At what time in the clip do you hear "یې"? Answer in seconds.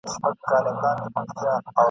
1.03-1.09